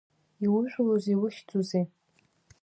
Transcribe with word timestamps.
Иужәлоузеи, 0.45 1.15
иухьӡузеи? 1.15 1.85